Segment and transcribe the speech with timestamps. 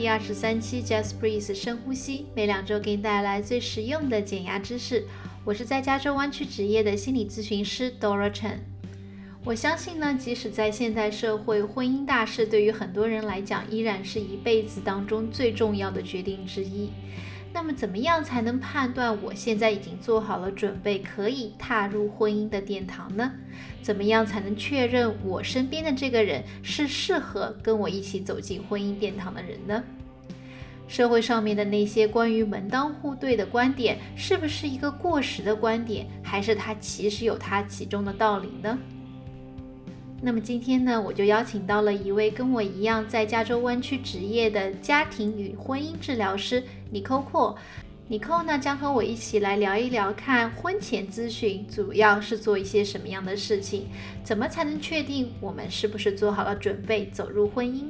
[0.00, 5.04] 第二十三期 Just Breathe 深呼吸，每两周给你带来最实用的减压知识。
[5.44, 8.60] 我是在加州湾区职业的心理咨询师 Dora Chen。
[9.44, 16.88] 我相信呢，即使在现代社会，婚姻大事对于很多人来讲，依然是一辈子当中最重要的决定之一。
[17.52, 23.32] 那么，怎么样才能判断我现在已经做好了准备，可以踏入婚姻的殿堂呢？
[23.82, 29.82] 怎么样才能确认我身边的这个人是适合跟我一起走进婚姻殿堂的人呢？
[30.86, 38.78] 社会上面的那些关于门当户对的观点，是不是一个过时的观点，还是它其实有它其中的道理呢？
[40.22, 47.56] 那么今天呢，我就邀请到了一位跟我一样在加州湾区执业的家庭与婚姻治疗师 Nicole。
[48.10, 53.86] Nicole 呢将和我一起来聊一聊，看婚前咨询主要是做一些什么样的事情，
[54.22, 57.84] 怎么才能确定我们是不是做好了准备走入婚姻。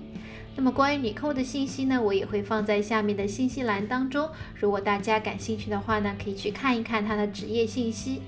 [0.54, 8.22] 那么关于 Nicole 的信息呢，我也会放在下面的信息栏当中，如果大家感兴趣的话呢，可以去看一看她的职业信息。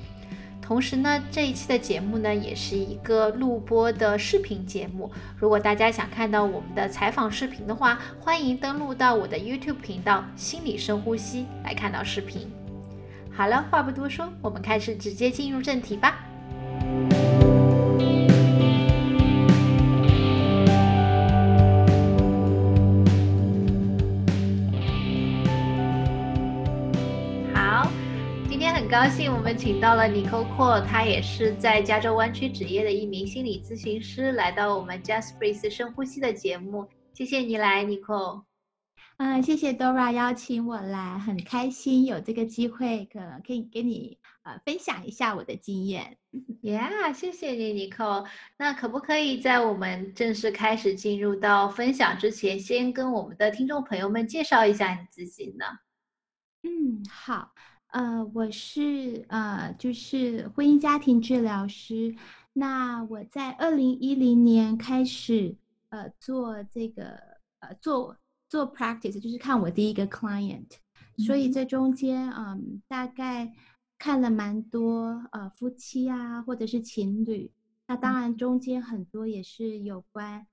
[0.63, 5.11] 同时呢，这一期的节目呢，也是一个录播的视频节目。
[5.37, 12.51] 如果大家想看到我们的采访视频的话，欢迎登录到我的 YouTube 频道“心理深呼吸”来看到视频。
[13.31, 16.32] 好了，话不多说，我们开始直接进入正题吧。
[28.93, 36.87] 高兴我们请到了 Nicole Core，她也是在加州湾区职业的一名心理咨询师，来到我们 Just Breathe 深呼吸的节目。
[37.15, 38.45] 谢谢你来，Nicole。
[39.17, 46.19] 嗯，谢谢 Dora 邀请我来，很开心有这个机会，可可以跟你呃分享一下我的经验。
[46.63, 48.27] Yeah，谢谢你，Nicole。
[48.59, 55.65] 那可不可以在我们正式开始进入到分享之前，先跟我们的听众朋友们介绍一下你自己呢？
[56.63, 57.55] 嗯，好。
[57.93, 62.17] 呃，我是呃，就是婚姻家庭治疗师。
[62.55, 65.55] 那我在二零一零年开始
[65.91, 67.19] 呃做这个
[67.59, 68.17] 呃做
[68.49, 70.71] 做 practice，就是看我第一个 client。
[71.19, 73.53] 所以这中间嗯，大概
[73.99, 77.53] 看了蛮多呃夫妻啊，或者是情侣。
[77.87, 80.47] 那当然中间很多也是有关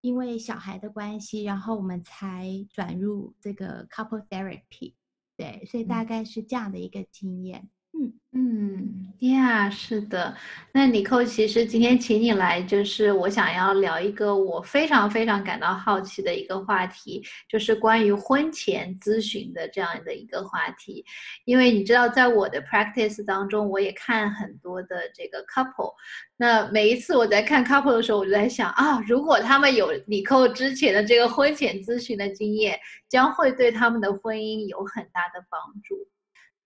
[0.00, 4.94] 因为小孩的关系，然后我们才转入这个 couple therapy。
[5.36, 7.68] 对，所以大概是这样的一个经验。
[7.96, 10.36] 嗯嗯呀，是的。
[10.72, 21.04] 那李寇，其实今天请你来，就是我想要聊一个我非常非常感到好奇的一个话题，就是关于婚前咨询的这样的一个话题。
[21.44, 25.94] 因为你知道，在我的 practice 当中，我也看很多的这个 couple。
[26.36, 32.76] 那每一次我在看 couple 的时候，我就在想啊，如果他们有李寇之前的这个婚前咨询的经验，
[33.08, 36.08] 将会对他们的婚姻有很大的帮助。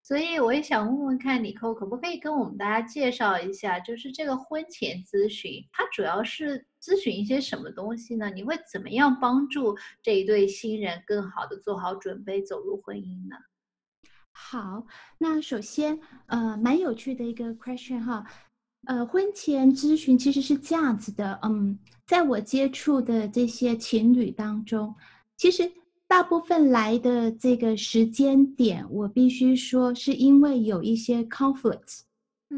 [0.09, 8.31] 所以我也想问问看，李寇可不可以跟我们大家介绍一下，就是这个婚前咨询，它主要是咨询一些什么东西呢？
[8.31, 13.37] 你会怎么样帮助这一对新人更好的做好准备走入婚姻呢？
[14.33, 14.87] 好，
[15.19, 18.25] 那首先，呃，蛮有趣的一个 question 哈，
[18.87, 24.95] 呃，婚前咨询其实是这样子的，嗯，在我接触的这些情侣当中，
[25.37, 25.71] 其实。
[26.09, 32.01] 大部分来的这个时间点，我必须说，是因为有一些 conflicts，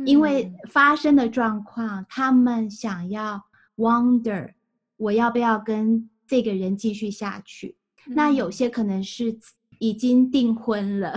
[0.07, 3.43] 因为发生的状况，他们想要
[3.77, 4.53] wonder，
[4.97, 7.77] 我要不要跟这个人继续下去？
[8.07, 9.37] 那有些可能是
[9.81, 11.15] 已经订婚了，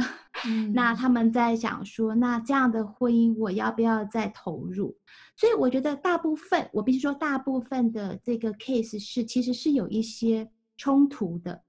[0.73, 4.97] 那他们在想说，那这样的婚姻我要不要再投入？
[5.35, 11.61] 所以我觉得大部分，我必须说，大部分的这个 case 是其实是有一些冲突的。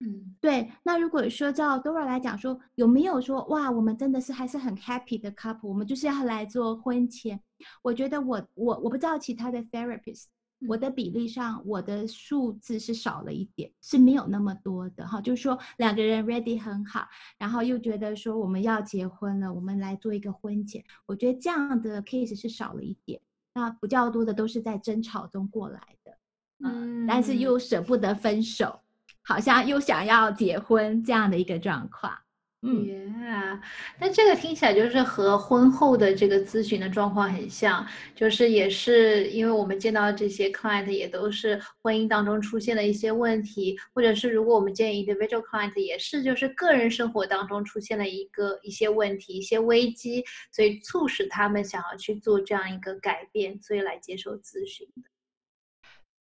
[0.00, 0.70] 嗯，对。
[0.84, 7.40] 那如果说照 Dora 来讲，说有没有说哇，我们真的是还是很 happy 的 couple，我们就是要来做婚前。
[7.82, 10.26] 我觉得我我我不知道其他的 therapist，
[10.68, 15.20] 我的比例上我的数字是少了一点，是没有那么多的哈。
[15.20, 20.84] 就是说两个人 ready 很好，然后又觉得说我们要结婚了，我们来做一个婚前。
[21.06, 23.20] 我觉得这样的 case 是少了一点，
[23.52, 26.16] 那比较多的都是在争吵中过来的，
[26.62, 28.80] 嗯，但是又舍不得分手。
[29.28, 32.18] 好像又想要结婚这样的一个状况，
[32.62, 33.60] 嗯，
[34.00, 55.02] 那这个听起来就是和婚后的这个咨询的状况很像，就是也是因为我们见到这些 client 也都是婚姻当中出现了一些问题，或者是如果我们见 individual client 也是就是个人生活当中出现了一个一些问题、一些危机，所以促使他们想要去做这样一个改变，所以来接受咨询的。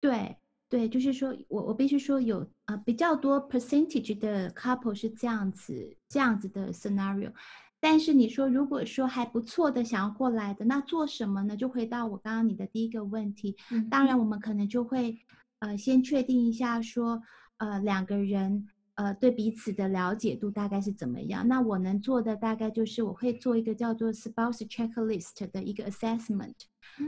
[0.01, 0.35] 对。
[0.69, 7.31] 对，就是说我我必须说有呃比较多 percentage 的 couple 是这样子这样子的 scenario，
[7.79, 11.55] 但是你说如果说还不错的想要过来的，那做什么呢？
[11.55, 13.55] 就回到我刚刚你的第一个问题，
[13.89, 15.17] 当然我们可能就会
[15.59, 17.21] 呃先确定一下说
[17.59, 21.47] 呃两个人呃对彼此的了解度大概是怎么样。
[21.47, 26.55] 那我能做的大概就是我会做一个叫做 spouse checklist 的一个 assessment，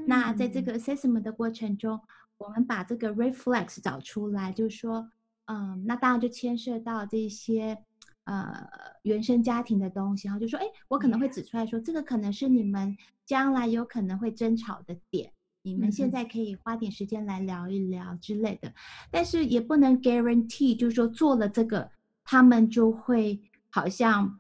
[0.07, 1.99] 那在这个 assessment 的过程中。
[2.39, 5.09] 我们把这个 reflex 找出来，就是说，
[5.45, 7.77] 嗯，那当然就牵涉到这些，
[8.23, 8.65] 呃，
[9.03, 12.95] 原生家庭的东西然后，就说，哎，我可能会指出来说，这个可能是你们
[13.25, 15.33] 将来有可能会争吵的点，
[15.63, 18.73] 你们现在可以花点时间来聊一聊之类的，
[19.11, 21.91] 但是也不能 guarantee，就是说做了这个，
[22.23, 24.39] 他们就会好像，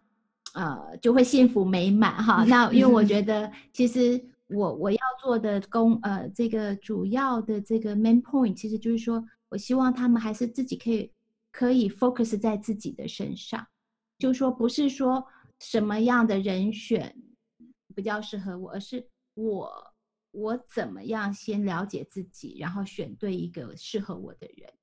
[0.53, 2.45] 呃，就会幸福美满哈。
[2.47, 4.23] 那因为我觉得其实。
[4.49, 11.11] 我我要做的工呃，这个主要的这个 main point，其实就是说我希望他们还是自己可以
[11.51, 13.67] 可以 focus 在自己的身上，
[14.17, 15.23] 就说不是说
[15.59, 17.15] 什么样的人选
[17.95, 19.71] 比较适合我，而是我
[20.31, 24.73] 我怎么样先了解自己，然后选对一个适合我的人。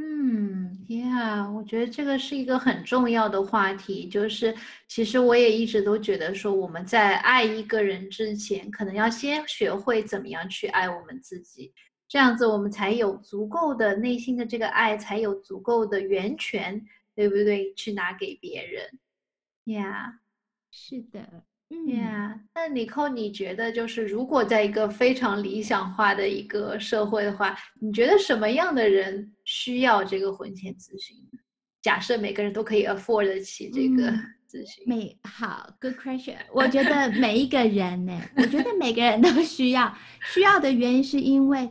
[0.00, 4.08] 嗯，Yeah，我觉得这个是一个很重要的话题。
[4.08, 4.54] 就是
[4.86, 11.72] 其实我也一直都觉得说，我们在爱一个人之前，可能要先学会怎么样去爱我们自己，
[12.06, 16.86] 这样子我们才有足够的内心的这个爱，才有足够的源泉，
[17.16, 17.74] 对不对？
[17.74, 19.00] 去拿给别人。
[19.64, 20.12] Yeah，
[20.70, 21.42] 是的。
[21.68, 31.14] 对呀，那李寇，你觉得就是如果在一个非常理想化的一个社会的话，你觉得什么样的人需要这个婚前咨询？
[31.82, 34.10] 假设每个人都可以 afford 得起这个
[34.50, 39.94] 咨询，每好 good question，我觉得每一个人呢，我觉得每个人都需要，
[40.32, 41.70] 需要的原因是因为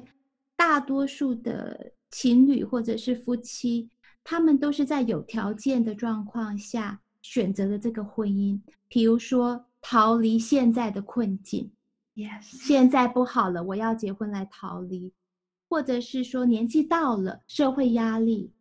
[0.55, 3.89] 大多数的情侣或者是夫妻，
[4.23, 9.65] 他们都是在有条件的状况下选择了这个婚姻，比如说。
[9.81, 11.71] 逃离现在的困境
[12.15, 15.13] ，Yes，现在不好了，我要结婚来逃离，
[15.69, 18.51] 或者是说年纪到了，社会压力，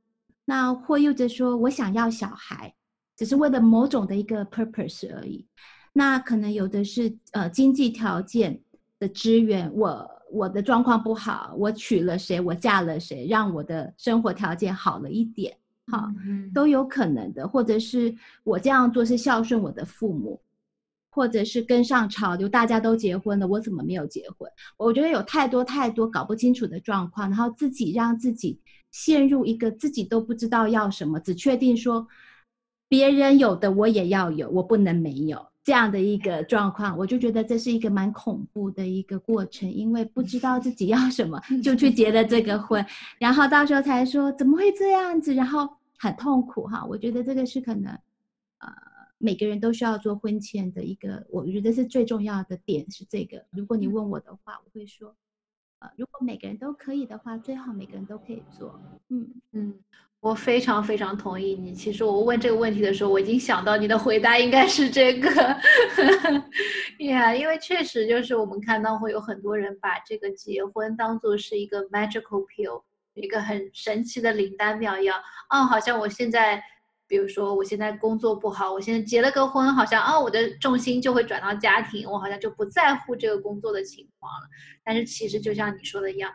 [0.45, 2.75] 那或又者说我想要小孩，
[3.17, 5.47] 只是为了某种的一个 purpose 而已。
[5.93, 8.61] 那可能有的是呃经济条件
[8.99, 16.09] 的支援，我我的状况不好，我娶了谁，我嫁了谁，让我的生活条件好了一点，好，
[16.55, 17.49] 都有可能的。
[17.49, 18.15] 或者是
[18.45, 20.39] 我这样做是孝顺我的父母。
[21.17, 24.47] 或者是跟上潮流，大家都结婚了，我怎么没有结婚？
[24.77, 28.61] 我觉得有太多太多搞不清楚的状况，然后自己让自己
[28.91, 32.07] 陷入一个自己都不知道要什么，只确定说
[32.87, 36.99] 别人有的我也要有，我不能没有这样的一个状况。
[36.99, 42.85] 我就觉得这是一个蛮恐怖的一个过程，因为不知道自己要什么就去结了这个婚，
[43.19, 45.67] 然后到时候才说怎么会这样子，然后
[45.97, 46.85] 很痛苦哈。
[46.85, 47.91] 我觉得这个是可能，
[48.59, 48.96] 呃。
[49.19, 53.45] 每个人都需要做婚前的一个，我觉得是最重要的点是这个。
[53.51, 55.17] 如果你问我的话，我会说，
[55.79, 58.79] 呃，如果每个人都可以的话，最好每个人都可以做。
[59.09, 59.75] 嗯嗯，
[60.21, 61.73] 我非常非常同意你。
[61.73, 65.31] 其实我问这个问题的时候，我已经想到你的回答应该是这个。
[66.99, 72.83] 呀，因为确实就是我们看到会有很多人把这个结婚当做是一个 magical pill，
[73.15, 75.17] 一个很神奇的灵丹妙药。
[75.49, 76.63] 哦，好像我现在。
[77.09, 84.49] 比如说，我现在工作不好，我现在结了个婚，好像哦，我的重心就会转到家庭，我好像就不在乎这个工作的情况了。
[84.83, 86.33] 但是其实就像你说的一样，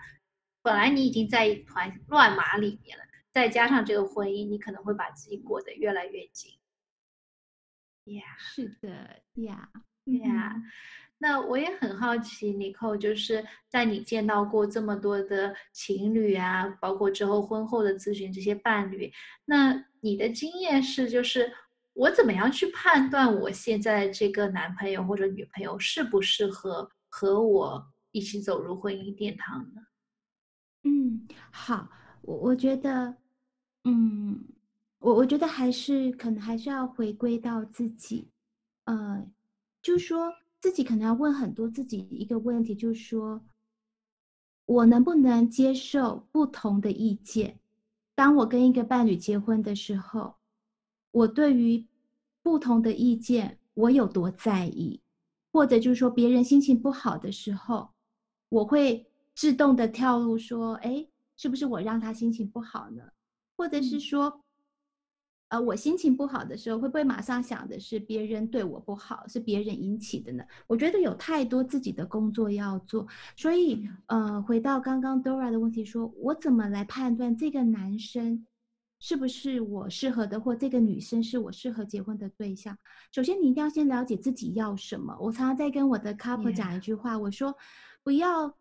[0.61, 6.51] 本来你已经在一团乱麻里面了，再加上这个婚姻，你可能会把自己裹得越来越紧。
[8.05, 10.61] Yeah，是的，Yeah，Yeah。
[11.19, 19.13] 那我也很好奇，，Nicole，，就是在你见到过这么多的情侣啊，包括之后婚后的咨询这些伴侣，
[19.45, 21.51] 那你的经验是，就是
[21.93, 29.81] 我怎么样去判断我现在这个男朋友或者女朋友适不适合和我一起走入婚姻殿堂呢？
[30.83, 31.87] 嗯，好，
[32.23, 33.15] 我我觉得，
[33.85, 34.43] 嗯，
[34.99, 38.29] 我我觉得还是可能还是要回归到自己，
[38.83, 39.25] 呃，
[39.81, 40.33] 就说。
[40.61, 43.43] 自己可能要问很多自己一个问题，就是说，
[44.65, 47.59] 我能不能接受不同的意见？
[48.15, 50.35] 当我跟一个伴侣结婚的时候，
[51.11, 51.87] 我对于
[52.43, 55.01] 不同的意见我有多在意？
[55.51, 57.89] 或者就是说，别人心情不好的时候，
[58.49, 63.03] 我会自动的跳入说：“哎，是不是我让他心情不好呢？”
[63.57, 64.43] 或者是说，
[65.51, 70.41] 呃，我心情不好的时候，会不会马上想的是别人对我不好，是别人引起的呢？
[70.65, 73.05] 我觉得有太多自己的工作要做，
[73.35, 78.47] 所以，呃，回到刚刚 Dora 的问题，说我怎么来判断这个男生
[78.97, 82.77] 是不是我适合的，或这个女生是我适合结婚的对象？
[83.11, 85.17] 首先，你一定要先了解自己要什么。
[85.19, 87.53] 我常常在跟我的 couple 讲一句话，我说，
[88.03, 88.55] 不要。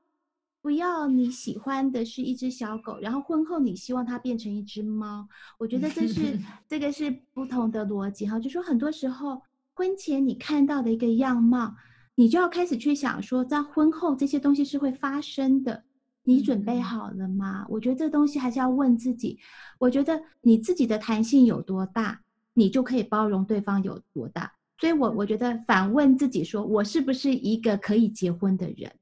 [0.63, 5.27] 不要你喜欢的是一只小狗，然后婚后你希望它变成一只猫。
[5.59, 6.39] 我觉得这是
[6.69, 8.39] 这个是不同的逻辑哈。
[8.39, 9.41] 就说很多时候
[9.73, 11.75] 婚前你看到的一个样貌，
[12.15, 15.85] 你就要开始去想说，在婚后这些东西是会发生的。
[16.25, 17.65] 你准备好了吗？
[17.71, 19.39] 我觉得这东西还是要问自己。
[19.79, 22.21] 我觉得你自己的弹性有多大，
[22.53, 24.53] 你就可以包容对方有多大。
[24.79, 28.93] 所以，我我觉得反问自己说，我是不是一个可以结婚的人？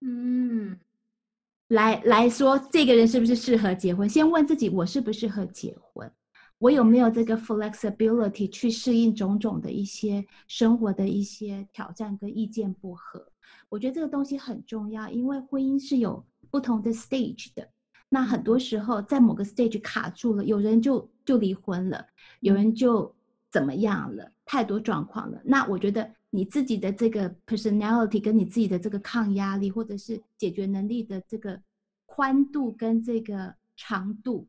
[0.00, 0.78] 嗯。
[1.72, 4.06] 来来说，这个人是不是适合结婚？
[4.06, 6.10] 先问自己，我适不适合结婚？
[6.58, 13.26] 我有没有这个 flexibility 去适应种种的一些生活的一些挑战跟意见不合？
[13.70, 17.66] 我觉得这个东西很重要，因为婚姻是有不同的 stage 的。
[18.10, 22.06] 那很多时候在某个 stage 卡住了，有人就就离婚了，
[22.40, 23.16] 有人就
[23.50, 25.40] 怎么样了，太多状况了。
[25.42, 31.62] 那我觉得你自己的这个 personality 跟你自己的这个抗压力或者是解决能力的这个。
[32.14, 34.46] 宽度跟这个长度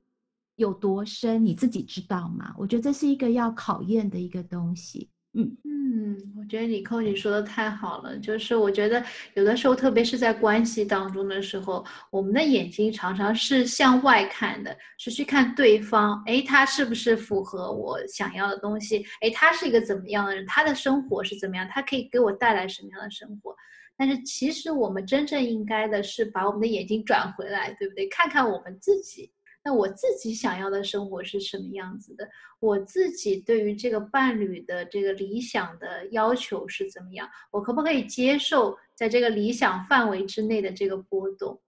[0.57, 2.53] 有多深，你自己知道吗？
[2.57, 5.09] 我觉得这是一个要考验的一个东西。
[5.35, 8.15] 嗯嗯，我觉得李寇你说的太好了。
[8.19, 16.21] 就是我觉得有的时候，特别是在关系当中的时候，我们的眼睛常常是向外看的，是去看对方。
[16.27, 19.03] 哎，他是不是符合我想要的东西？
[19.21, 20.45] 哎，他是一个怎么样的人？
[20.45, 21.67] 他的生活是怎么样？
[21.67, 23.55] 他可以给我带来什么样的生活？
[23.97, 28.07] 但是其实我们真正应该的是把我们的眼睛转回来，对不对？
[28.07, 29.31] 看看我们自己，
[29.63, 32.27] 那我自己想要的生活是什么样子的？
[32.59, 37.29] 我自己对于这个伴侣的这个理想的要求是怎么样？
[37.51, 41.59] 我可不可以接受在这个理想范围之内的这个波动？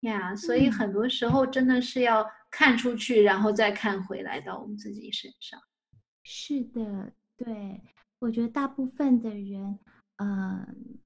[0.00, 5.60] 呀，所以很多时候真的是要看出去，然后再看回来到我们自己身上。
[6.24, 7.80] 是的，对，
[8.18, 9.78] 我觉得大部分的人，
[10.16, 10.98] 嗯。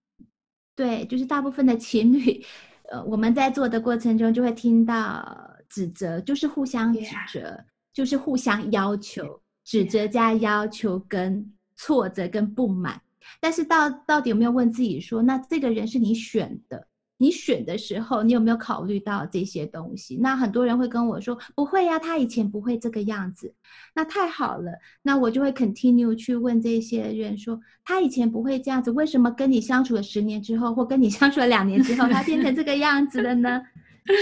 [0.75, 2.45] 对，就是大部分的情侣，
[2.91, 13.01] 呃，我们在做的过程中就会听到指责，就是互相指责，就是互相要求，指责加要求跟挫折跟不满，
[13.41, 16.87] 但是到到底有没有问自己说，那这个人是你选的？
[17.19, 20.19] 你选的时候，你有没有考虑到这些东西？
[20.19, 23.55] 那很多人会跟我说，不会呀，他以前不会这个样子。
[23.95, 24.71] 那太好了，
[25.01, 33.63] 那我就会 continue 去问这些人说，他以前不会这样子，为什么跟你相处了十年之后，或跟你相处了两年之后，他变成这个样子了呢？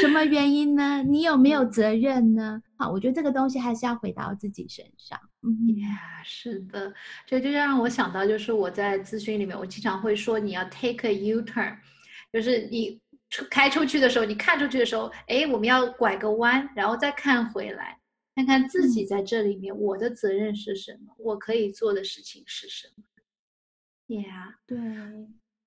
[0.00, 1.02] 什么原因呢？
[1.02, 2.62] 你有没有责任呢？
[2.76, 5.18] 好，我觉得这个东西还是要回到自己身上。
[5.42, 5.54] 嗯，
[6.24, 6.92] 是的，
[7.26, 11.76] 这就让我想到，就是我在咨询里面，我经常会说，你要 take a U turn。
[12.32, 13.00] 就是你
[13.30, 17.98] 出开出去的时候，你看出去的时候，哎，我们要拐个弯，然后再看回来，
[18.34, 23.04] 看看自己在这里面，我的责任是什么，我可以做的事情是什么。
[24.08, 24.78] Yeah，对，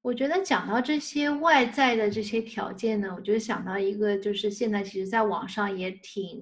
[0.07, 6.41] 我觉得讲到这些外在的这些条件呢，我就想到一个，就是现在其实在网上也挺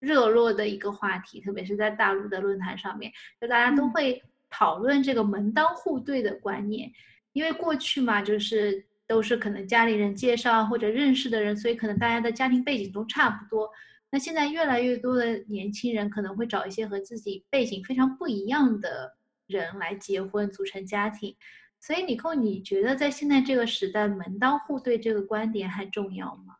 [0.00, 6.90] 热络的一个话题，特别是在大陆的论坛上面，就大家都会讨论这个门当户对的观念，
[7.34, 8.86] 因为过去嘛，就是。
[9.08, 13.68] 都是可能家里人介绍或者认识的人，所以可能大家的家庭背景都差不多。
[14.10, 19.12] 那现在越来越多的年轻人可能会找一些和自己背景非常不一样的
[19.48, 21.36] 人来结婚组成家庭。
[21.82, 26.56] 所以，李寇，你觉得在现在这个时代，门当户对这个观点还重要吗？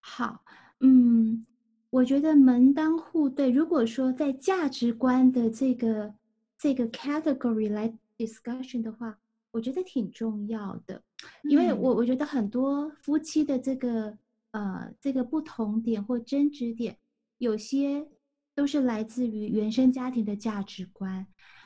[0.00, 0.44] 好，
[0.80, 1.46] 嗯，
[1.88, 6.14] 我觉得门当户对，如果说在价值观的这个
[6.58, 9.18] 这个 category 来 discussion 的话。
[9.54, 11.00] 我觉得挺重要的，
[11.44, 14.18] 因为我我觉得很多夫妻的这个
[14.50, 16.98] 呃这个不同点或争执点，
[17.38, 18.04] 有些
[18.52, 21.24] 都是来自于原生家庭的价值观。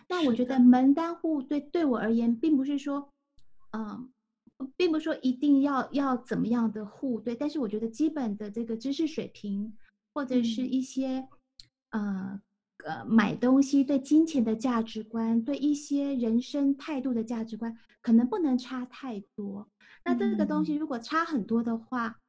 [0.08, 3.08] 那我觉得门当户对对我而言，并不是说，
[3.72, 4.10] 嗯，
[4.76, 9.76] 并不是说一定要要怎么样的户对，但是我觉得基本的这个知识水平
[10.14, 11.28] 或者是一些
[11.90, 12.40] 呃。
[12.84, 19.68] 呃，买东西对金钱的价值观，对一些人生态度的价值观，可能不能差太多。
[20.04, 22.20] 那这个东西如果差很多的话，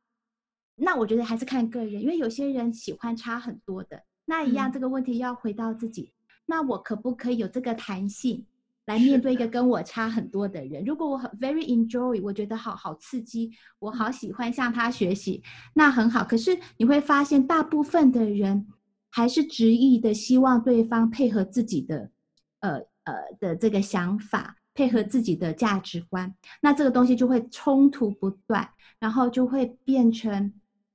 [0.76, 4.04] 那我觉得还是看个人，因为有些人喜欢差很多的。
[4.26, 6.12] 那一样，这个问题要回到自己。
[6.50, 8.44] 那我可不可以有这个弹性
[8.88, 10.84] 来面对一个跟我差很多的人？
[10.84, 15.44] 如果我很 very enjoy，我觉得好好刺激，我好喜欢向他学习，
[15.76, 16.24] 那很好。
[16.26, 18.68] 可是你会发现，大部分的人。
[19.12, 22.12] 还是执意的希望对方配合自己的，
[22.60, 22.74] 呃
[23.06, 30.54] 呃的这个想法，配合自己的价值观，那这个东西就会冲突不断，然后就会变成。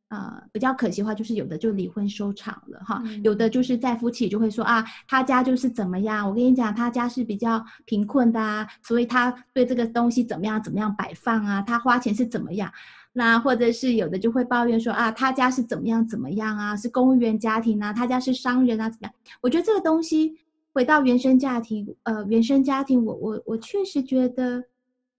[0.08, 12.70] 呃，比较可惜的话，就是有的就离婚收场了哈，有的就是在夫妻就会说啊，他家就是怎么样，我跟你讲，他家是比较贫困的啊，所以他对这个东西怎么样怎么样摆放啊，他花钱是怎么样，
[13.12, 19.12] 那或者是有的就会抱怨说啊，他家是怎么样怎么样啊，是公务员家庭啊，他家是商人啊怎么样？
[19.40, 20.38] 我觉得这个东西
[20.72, 24.64] 回到原生家庭，呃，原生家庭，我我我确实觉得。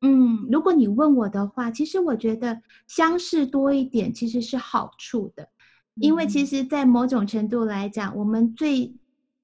[0.07, 5.50] 嗯，如果你问我的话，其实我觉得相似多一点其实是好处的，
[5.95, 8.93] 因为其实，在某种程度来讲，我们最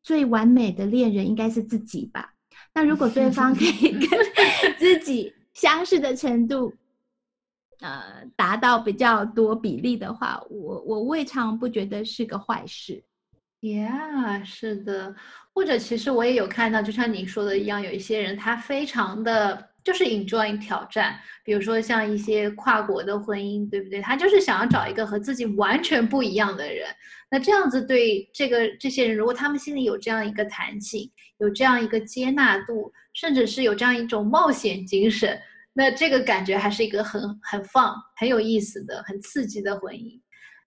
[0.03, 2.35] 最完美的恋人应该是自己吧。
[2.75, 4.07] 那如果对方可以跟
[4.77, 6.71] 自己相似的程度，
[7.79, 13.03] 呃，达到比较多比例的话，我我未尝不觉得是个坏事。
[13.61, 15.15] Yeah，是的。
[15.53, 19.70] 或者其实我也有看到，就像你说的一样，有一些人他非常的。
[19.83, 24.01] 就是 enjoy 挑战，比如说像一些跨国的婚姻，对不对？
[24.01, 26.87] 他就是想要找一个和自己完全不一样的人。
[27.29, 31.09] 那这样子对这个这些人，如果他们心里有这样一个弹性，
[31.39, 35.39] 有这样一个接纳度，甚至是有这样一种冒险精神，
[35.73, 40.19] 那这个感觉还是一个很很放、很有意思的、很刺激的婚姻。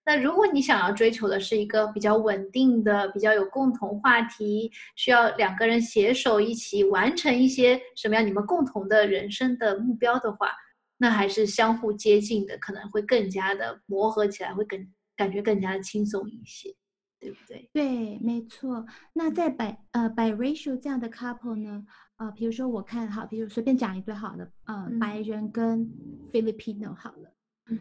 [0.07, 10.51] 那如果你想要追求的是一个比较稳定的、比较有共同话题，需要两个人携手一起完成一些什么样你们共同的人生的目标的话，
[10.99, 16.75] 那还是相互接近的，可能会更加的磨合起来，会更感觉更加的轻松一些，
[17.19, 17.71] 对不对？
[17.73, 18.85] 对，没错。
[19.15, 21.83] 那在百呃 by ratio 这样的 couple 呢，
[22.19, 25.91] 呃，比如说我看好，比如随便讲一对好了，呃，白人跟
[26.31, 27.33] Filipino 好了，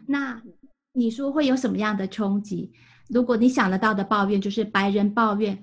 [0.06, 0.42] 那。
[0.94, 2.72] 你说会有什么样的冲击？
[3.08, 5.58] 如果你想得到的抱怨就是白人抱怨，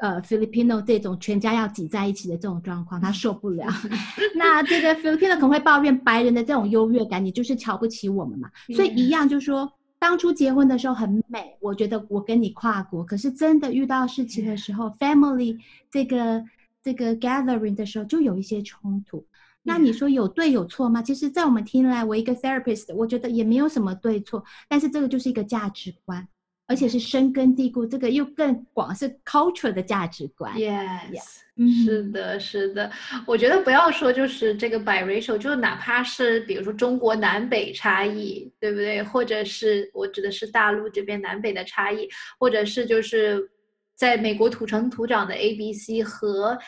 [0.00, 3.66] 呃，Filipino 这种全家要挤在一起的这种状况，他受不了。
[4.34, 8.50] 那这个 Filipino 可能会抱怨白人的这种优越感，你就是瞧不起我们嘛。
[8.74, 15.58] 所以一样就是说，当初结婚的时候很美，我觉得我跟你跨国，可是真的遇到事情的时候，family
[15.90, 16.42] 这个
[16.82, 19.26] 这个 gathering 的时候就有一些冲突。
[19.62, 21.02] 那你说有对有错吗？
[21.02, 24.42] 其实，在我们听来，我一个 therapist，我觉得也没有什么对错。
[24.68, 26.26] 但是这个就是一个价值观，
[26.66, 30.54] 而且是深根蒂固，这个又更广是 culture 的价值观。
[30.56, 32.90] Yes，是的，是的。
[33.26, 39.02] 我觉得不要说就是这个 biracial，就哪怕是比如说中国南北差异，对不对？
[39.02, 43.46] 或者是我指的是大陆这边南北的差异，或者是就是
[43.94, 46.58] 在美国土生土长的 A、B、C 和。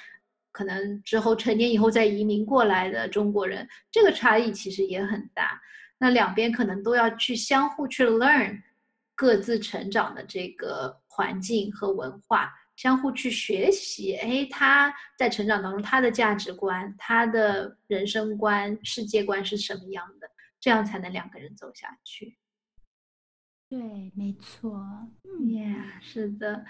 [0.53, 5.61] 可能之后成年以后再移民过来的中国人，这个差异其实也很大。
[5.99, 8.61] 那两边可能都要去相互去 learn
[9.15, 14.15] 各自成长的这个环境和文化，相互去学习。
[14.17, 20.29] 哎，他在成长当中，他的价值观、他的人生观、世界观是什么样的？
[20.61, 22.37] 这样才能两个人走下去。
[23.73, 24.77] 对，没错。
[25.25, 26.63] 嗯，Yeah，是的。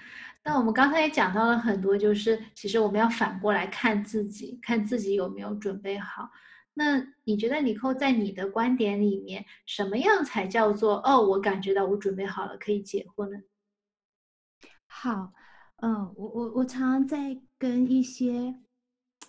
[0.44, 6.30] 那我们刚才也讲到了很多，就是其实我们要反过来看自己，看自己有没有准备好。
[6.74, 13.40] 那你觉得，李寇在你的观点里面，什么样才叫做哦，我感觉到我准备好了，可以结婚了？
[14.86, 15.32] 好，
[15.78, 18.54] 嗯，我我我常常在跟一些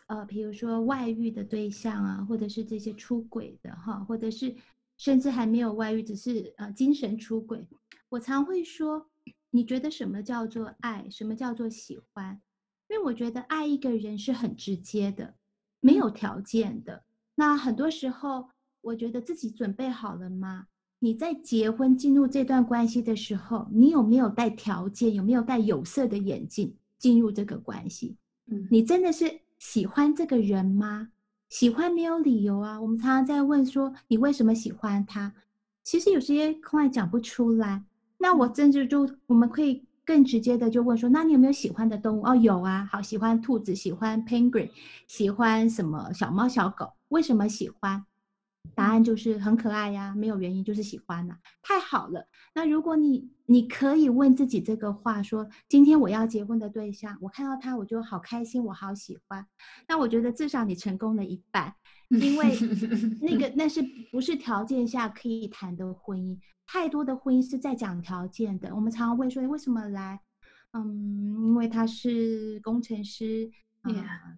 [0.05, 4.55] 呃，比如说外遇的对象啊，或者是这些出轨的哈，或者是。
[5.03, 7.67] 甚至还没有外遇，只是呃精神出轨。
[8.07, 9.09] 我常会说，
[9.51, 11.09] 你觉得什么叫做爱？
[11.09, 12.41] 什么叫做喜欢？
[12.87, 15.35] 因为我觉得爱一个人是很直接的，
[15.81, 17.03] 没有条件的。
[17.35, 18.47] 那很多时候，
[18.79, 20.67] 我觉得自己准备好了吗？
[20.99, 25.13] 你在结婚进入这段关系的时候，你有没有带条件？
[25.13, 28.15] 有没有戴有色的眼镜进入这个关系？
[28.45, 31.09] 嗯，你真的是喜欢这个人吗？
[31.53, 32.81] 喜欢没有理由啊！
[32.81, 35.31] 我们常常在问说你为什么喜欢他，
[35.83, 37.83] 其实有些空爱讲不出来。
[38.17, 42.25] 那我甚至就我们可以更直接的就问说，那你有没有喜欢的动物？
[42.25, 44.71] 哦，有啊，好喜欢兔子，喜欢 penguin，
[45.07, 46.93] 喜欢什么小猫小狗？
[47.09, 48.03] 为什么喜欢？
[48.75, 52.27] 答案就是很可爱呀，没有原因，就是喜欢呐，太好了。
[52.55, 59.45] 那如果你你可以问自己这个话，说今天我要结婚的对象，我看到他我就好开心，我好喜欢。
[59.87, 61.75] 那我觉得至少你成功了一半，
[62.09, 62.57] 因为
[63.21, 66.39] 那个 那是不是条件下可以谈的婚姻？
[66.65, 68.73] 太多的婚姻是在讲条件的。
[68.73, 70.21] 我们常常问说，为什么来？
[70.71, 73.91] 嗯，因为他是工程师啊，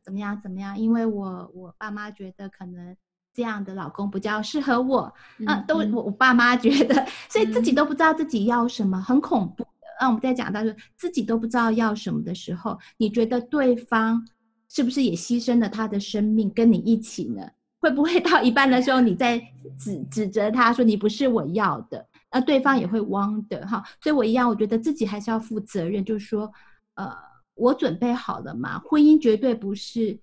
[0.03, 0.77] 怎么样怎么样？
[0.77, 2.97] 因为我我爸妈觉得可能。
[3.36, 9.88] 这样的老公比较适合我，嗯，都我我爸妈觉得，所以自己都不知道自己要什么，很恐怖的。
[10.00, 14.26] 那我们在讲到说自己都不知道要什么的时候，你觉得对方
[14.69, 17.45] 是不是也牺牲了他的生命跟你一起呢？
[17.82, 19.38] 会不会到一半的时候，你在
[19.78, 22.08] 指 指责他说你不是我要的？
[22.32, 23.84] 那对方也会汪的哈。
[24.02, 26.50] 所以我一样，我觉得自己还是要负责任，就是说，
[26.93, 27.13] 呃，
[27.56, 28.80] 我准备好了吗？
[28.80, 30.17] 婚姻绝对不是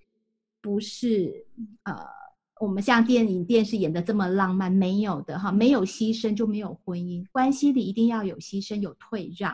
[0.61, 1.45] 不是
[1.83, 2.22] 呃。
[2.63, 7.21] 我们像电影、电视演的这么浪漫，没有的哈，没有牺牲就没有婚姻。
[7.29, 9.53] 关系里一定要有牺牲、有退让，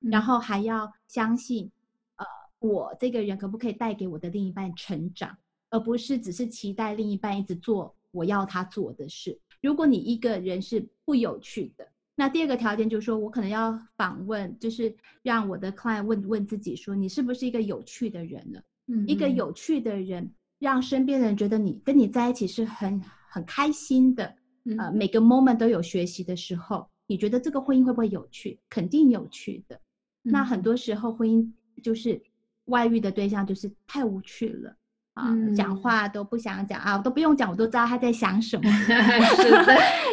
[0.00, 1.70] 然后还要相信，
[2.16, 2.24] 呃，
[2.58, 5.36] 我这个人可不可以带给我的另一半成长，
[5.68, 9.38] 而不是只是期待另一半一直做我要他做的事。
[9.60, 18.62] 如果你一个人是不有趣的，那第二个条件就是说我可能要访问，就是让我的 client 问问自己说，你是不是一个有趣的人了？
[18.86, 20.32] 嗯，一个有趣的人。
[20.58, 24.34] 让身边人觉得你跟你在一起是很很开心的，
[24.78, 28.58] 呃，每个 moment 都有学习的时候，你觉得这个婚姻会不会有趣？
[28.70, 29.78] 肯定有趣的。
[30.22, 31.46] 那很多时候婚姻
[31.82, 32.20] 就是
[32.64, 34.74] 外遇的对象就是太无趣了
[35.12, 38.68] 啊，讲话都不想讲啊，都不用讲，我都知道他在想什么。
[39.36, 39.64] 是的，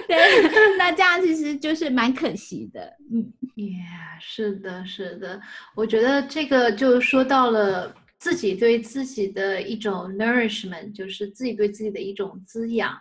[0.07, 2.93] 对，那这样其实就是蛮可惜的。
[3.11, 5.41] 嗯，Yeah，是的，是的，
[5.73, 7.95] 我觉得这个就说到了。
[8.23, 12.97] 自己对自己的一种 nourishment，就是自己对自己的一种滋养。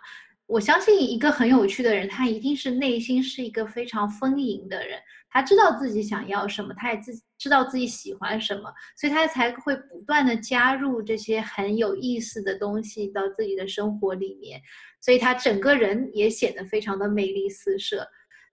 [0.47, 4.99] 我相信一个很有趣的人，他一定是内心是一个非常丰盈的人。
[5.29, 14.61] 他知道自己想要什么，他也自己知道自己喜欢什么，所以他才会不断的加入这些很有意思的东西到自己的生活里面。
[14.99, 18.05] 所以他整个人也显得非常的魅力四射。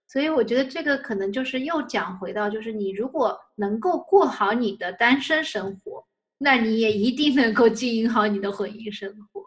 [0.07, 6.07] 所以我觉得这个可能就是又讲回到，就是你如果能够过好你的单身生活。
[6.43, 9.45] 那你也一定能够经营好你的婚姻生活。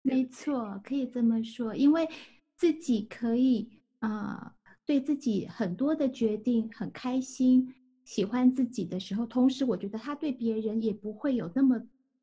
[0.00, 2.08] 没错，可以这么说，因为
[2.56, 4.54] 自己可以啊，
[4.86, 11.78] 对自己很多的决定很开心，喜欢自己的时候，同时我觉得他对别人也不会有那么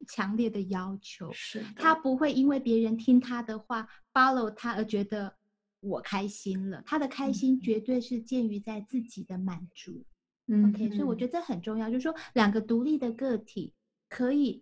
[0.08, 5.36] 强烈的要求，是他不会因为别人听他的话 follow 他而觉得
[5.80, 10.04] 我开心了，他的开心绝对是建于在自己的满足。
[10.48, 13.74] 嗯 OK，所以我觉得这很重要，就是说两个独立的个体。
[14.12, 14.62] 可以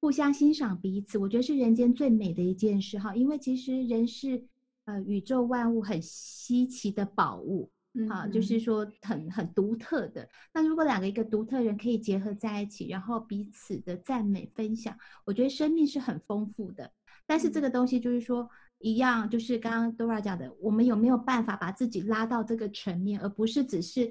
[0.00, 3.14] 互相欣赏彼此，我觉得是人间最美的一件事哈。
[3.14, 4.44] 因为其实人是
[4.84, 7.70] 呃宇宙万物很稀奇的宝物，
[8.08, 10.28] 啊，就是说很很独特的。
[10.52, 16.90] 那如果两个一个独特人可以结合在一起，然后彼此的赞美分享，我觉得生命是很丰富的。
[17.26, 18.50] 但是这个东西就是说
[18.80, 24.10] 一样，就是刚刚 Dora 讲的，我们有没有办法把自己拉到这个层面，而不是只是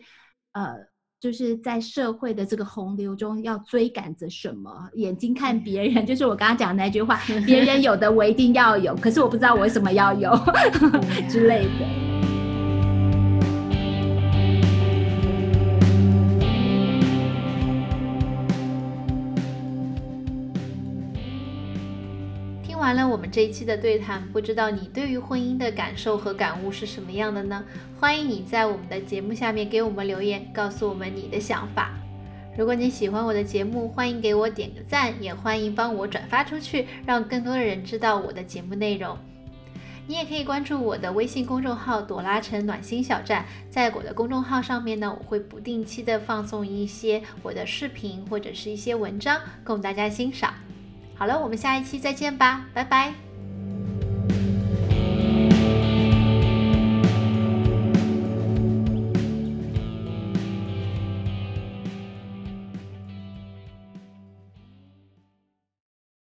[0.53, 0.87] 呃。
[1.19, 4.71] 就是在社会的这个洪流中，要追赶着什么？
[4.93, 10.31] 眼睛看别人，就是我刚刚讲的那句话：别人有的我一定要有，可是我不知道我为什么要有
[11.29, 12.08] 之类的。
[22.79, 27.61] 听完了我们这一期的对谈，不知道你对于婚姻的感受和感悟是什么样的呢？
[27.99, 31.93] 欢迎你在我们的节目下面给我们留言，告诉我们你的想法。
[32.57, 39.17] 如果你喜欢我的节目，欢迎给我点个赞，也欢迎帮我转发出去，让更多的人知道我的节目内容。
[40.07, 50.53] 你也可以关注我的微信公众号“朵拉城暖心小站”，在我的公众号上面呢，我会不定期的放送一些我的视频或者是一些文章，供大家欣赏。
[51.19, 53.28] 好了，我们下一期再见吧，拜拜。